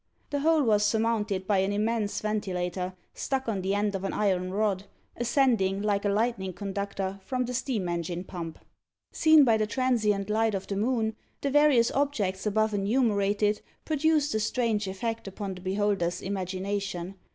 [0.31, 4.49] The whole was surmounted by an immense ventilator, stuck on the end of an iron
[4.51, 4.85] rod,
[5.15, 8.57] ascending, like a lightning conductor, from the steam engine pump.
[9.11, 14.39] Seen by the transient light of the moon, the various objects above enumerated produced a
[14.39, 17.13] strange effect upon the beholder's imagination.